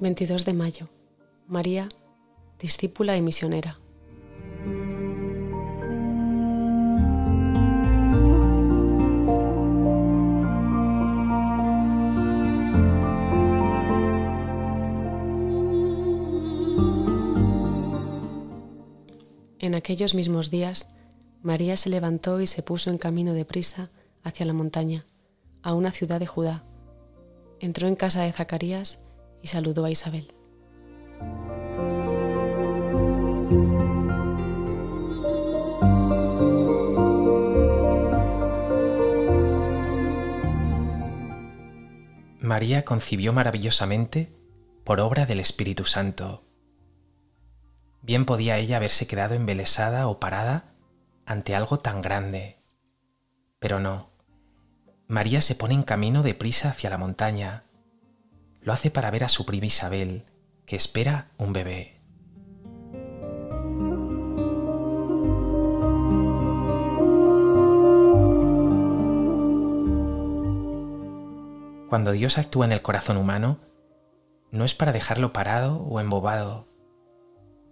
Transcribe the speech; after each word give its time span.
22 0.00 0.44
de 0.44 0.52
mayo. 0.52 0.88
María, 1.46 1.88
discípula 2.58 3.16
y 3.16 3.22
misionera. 3.22 3.78
En 19.58 19.74
aquellos 19.74 20.14
mismos 20.14 20.50
días, 20.50 20.88
María 21.42 21.76
se 21.76 21.90
levantó 21.90 22.40
y 22.40 22.46
se 22.46 22.62
puso 22.62 22.90
en 22.90 22.98
camino 22.98 23.34
de 23.34 23.44
prisa 23.44 23.90
hacia 24.22 24.46
la 24.46 24.52
montaña, 24.52 25.04
a 25.62 25.74
una 25.74 25.90
ciudad 25.90 26.20
de 26.20 26.26
Judá. 26.26 26.64
Entró 27.60 27.88
en 27.88 27.96
casa 27.96 28.22
de 28.22 28.32
Zacarías 28.32 29.00
y 29.42 29.48
saludó 29.48 29.84
a 29.84 29.90
Isabel. 29.90 30.32
María 42.40 42.84
concibió 42.84 43.32
maravillosamente 43.32 44.32
por 44.82 45.00
obra 45.00 45.26
del 45.26 45.38
Espíritu 45.38 45.84
Santo. 45.84 46.44
Bien 48.00 48.24
podía 48.24 48.56
ella 48.56 48.78
haberse 48.78 49.06
quedado 49.06 49.34
embelesada 49.34 50.08
o 50.08 50.18
parada 50.18 50.72
ante 51.26 51.54
algo 51.54 51.80
tan 51.80 52.00
grande. 52.00 52.62
Pero 53.58 53.80
no. 53.80 54.10
María 55.06 55.42
se 55.42 55.54
pone 55.54 55.74
en 55.74 55.82
camino 55.82 56.22
de 56.22 56.34
prisa 56.34 56.70
hacia 56.70 56.88
la 56.88 56.96
montaña. 56.96 57.64
Lo 58.68 58.74
hace 58.74 58.90
para 58.90 59.10
ver 59.10 59.24
a 59.24 59.30
su 59.30 59.46
prima 59.46 59.64
Isabel, 59.64 60.26
que 60.66 60.76
espera 60.76 61.30
un 61.38 61.54
bebé. 61.54 62.02
Cuando 71.88 72.12
Dios 72.12 72.36
actúa 72.36 72.66
en 72.66 72.72
el 72.72 72.82
corazón 72.82 73.16
humano, 73.16 73.58
no 74.50 74.66
es 74.66 74.74
para 74.74 74.92
dejarlo 74.92 75.32
parado 75.32 75.78
o 75.78 75.98
embobado, 75.98 76.68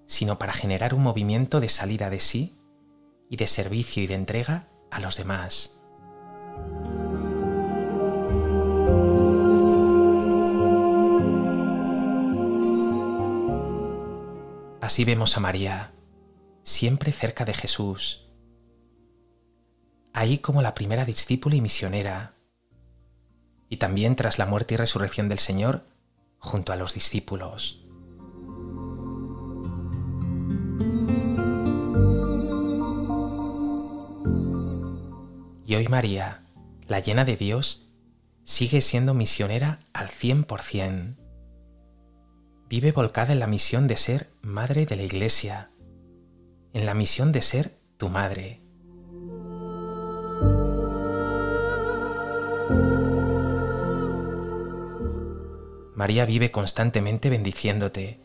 sino 0.06 0.38
para 0.38 0.54
generar 0.54 0.94
un 0.94 1.02
movimiento 1.02 1.60
de 1.60 1.68
salida 1.68 2.08
de 2.08 2.20
sí 2.20 2.56
y 3.28 3.36
de 3.36 3.46
servicio 3.46 4.02
y 4.02 4.06
de 4.06 4.14
entrega 4.14 4.70
a 4.90 5.00
los 5.00 5.18
demás. 5.18 5.78
Así 14.86 15.04
vemos 15.04 15.36
a 15.36 15.40
María, 15.40 15.90
siempre 16.62 17.10
cerca 17.10 17.44
de 17.44 17.54
Jesús, 17.54 18.28
ahí 20.12 20.38
como 20.38 20.62
la 20.62 20.74
primera 20.74 21.04
discípula 21.04 21.56
y 21.56 21.60
misionera, 21.60 22.34
y 23.68 23.78
también 23.78 24.14
tras 24.14 24.38
la 24.38 24.46
muerte 24.46 24.74
y 24.74 24.76
resurrección 24.76 25.28
del 25.28 25.40
Señor, 25.40 25.82
junto 26.38 26.72
a 26.72 26.76
los 26.76 26.94
discípulos. 26.94 27.84
Y 35.66 35.74
hoy 35.74 35.88
María, 35.88 36.44
la 36.86 37.00
llena 37.00 37.24
de 37.24 37.34
Dios, 37.34 37.88
sigue 38.44 38.80
siendo 38.80 39.14
misionera 39.14 39.80
al 39.92 40.10
cien 40.10 40.44
por 40.44 40.62
cien. 40.62 41.25
Vive 42.68 42.90
volcada 42.90 43.32
en 43.32 43.38
la 43.38 43.46
misión 43.46 43.86
de 43.86 43.96
ser 43.96 44.28
madre 44.42 44.86
de 44.86 44.96
la 44.96 45.04
Iglesia, 45.04 45.70
en 46.72 46.84
la 46.84 46.94
misión 46.94 47.30
de 47.30 47.40
ser 47.40 47.78
tu 47.96 48.08
madre. 48.08 48.60
María 55.94 56.26
vive 56.26 56.50
constantemente 56.50 57.30
bendiciéndote, 57.30 58.20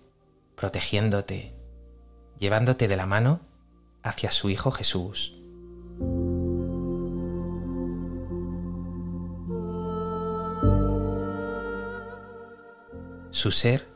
protegiéndote, 0.55 1.53
llevándote 2.39 2.87
de 2.87 2.97
la 2.97 3.05
mano 3.05 3.41
hacia 4.01 4.31
su 4.31 4.49
Hijo 4.49 4.71
Jesús. 4.71 5.37
Su 13.29 13.51
ser 13.51 13.90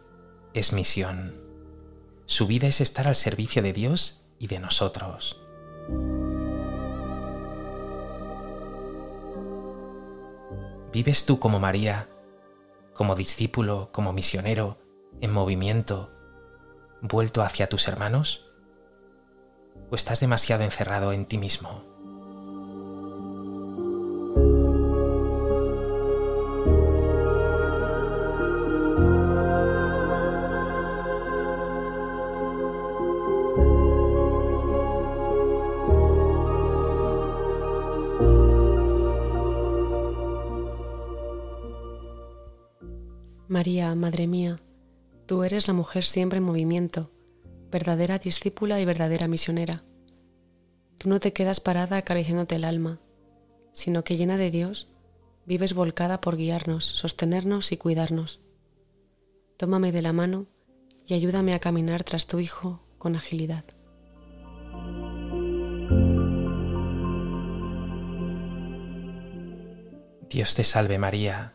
es 0.56 0.72
misión. 0.72 1.36
Su 2.26 2.48
vida 2.48 2.68
es 2.68 2.80
estar 2.80 3.10
al 3.10 3.16
servicio 3.16 3.62
de 3.62 3.74
Dios 3.74 4.26
y 4.40 4.48
de 4.48 4.60
nosotros. 4.60 5.42
¿Vives 10.94 11.26
tú 11.26 11.40
como 11.40 11.60
María, 11.60 12.08
como 12.94 13.16
discípulo, 13.16 13.90
como 13.92 14.14
misionero, 14.14 14.78
en 15.20 15.34
movimiento, 15.34 16.14
vuelto 17.02 17.42
hacia 17.42 17.68
tus 17.68 17.90
hermanos? 17.90 18.50
¿O 19.92 19.96
estás 19.96 20.22
demasiado 20.22 20.64
encerrado 20.64 21.12
en 21.12 21.26
ti 21.26 21.38
mismo? 21.38 21.95
María, 43.56 43.96
Madre 43.96 44.28
mía, 44.28 44.60
tú 45.28 45.46
eres 45.46 45.70
la 45.70 45.74
mujer 45.74 46.04
siempre 46.04 46.40
en 46.40 46.44
movimiento, 46.44 47.14
verdadera 47.72 48.20
discípula 48.20 48.82
y 48.82 48.86
verdadera 48.86 49.30
misionera. 49.30 49.86
Tú 50.98 51.08
no 51.08 51.22
te 51.22 51.32
quedas 51.32 51.62
parada 51.62 51.96
acariciándote 51.96 52.56
el 52.56 52.66
alma, 52.66 53.00
sino 53.72 54.04
que 54.04 54.18
llena 54.18 54.36
de 54.36 54.52
Dios, 54.52 54.90
vives 55.46 55.74
volcada 55.74 56.20
por 56.20 56.36
guiarnos, 56.36 56.84
sostenernos 56.84 57.72
y 57.72 57.78
cuidarnos. 57.78 58.42
Tómame 59.56 59.94
de 59.94 60.02
la 60.02 60.12
mano 60.12 60.48
y 61.06 61.14
ayúdame 61.14 61.54
a 61.54 61.60
caminar 61.60 62.04
tras 62.04 62.28
tu 62.28 62.42
Hijo 62.42 62.82
con 62.98 63.16
agilidad. 63.16 63.64
Dios 70.30 70.56
te 70.56 70.66
salve 70.66 70.98
María 70.98 71.55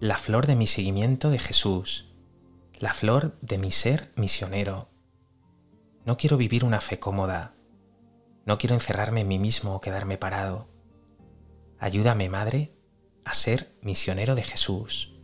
la 0.00 0.16
flor 0.16 0.46
de 0.46 0.56
mi 0.56 0.66
seguimiento 0.66 1.28
de 1.28 1.38
Jesús, 1.38 2.08
la 2.78 2.94
flor 2.94 3.36
de 3.42 3.58
mi 3.58 3.70
ser 3.70 4.10
misionero. 4.16 4.88
No 6.06 6.16
quiero 6.16 6.38
vivir 6.38 6.64
una 6.64 6.80
fe 6.80 6.98
cómoda, 6.98 7.54
no 8.46 8.56
quiero 8.56 8.74
encerrarme 8.74 9.20
en 9.20 9.28
mí 9.28 9.38
mismo 9.38 9.74
o 9.74 9.80
quedarme 9.82 10.16
parado. 10.16 10.68
Ayúdame, 11.78 12.30
Madre, 12.30 12.72
a 13.26 13.34
ser 13.34 13.76
misionero 13.82 14.34
de 14.34 14.42
Jesús. 14.42 15.14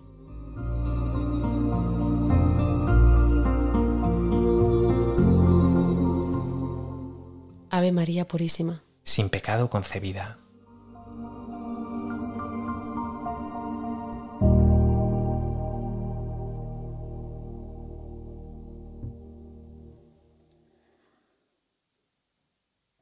Ave 7.70 7.92
María 7.92 8.28
Purísima. 8.28 8.82
Sin 9.04 9.30
pecado 9.30 9.70
concebida. 9.70 10.38